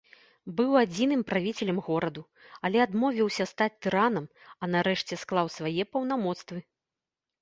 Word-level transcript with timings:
Быў 0.59 0.71
адзіным 0.83 1.19
правіцелем 1.31 1.81
гораду, 1.89 2.23
але 2.69 2.77
адмовіўся 2.87 3.47
стаць 3.51 3.75
тыранам, 3.87 4.25
а 4.61 4.73
нарэшце 4.77 5.13
склаў 5.25 5.47
свае 5.61 5.83
паўнамоцтвы. 5.95 6.59